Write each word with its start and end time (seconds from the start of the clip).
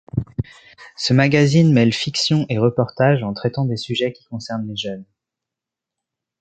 Ce 0.97 1.13
magazine 1.13 1.71
mêle 1.71 1.93
fiction 1.93 2.47
et 2.49 2.57
reportage 2.57 3.21
en 3.21 3.35
traitant 3.35 3.65
des 3.65 3.77
sujets 3.77 4.11
qui 4.13 4.25
concernent 4.25 4.67
les 4.67 4.75
jeunes. 4.75 5.05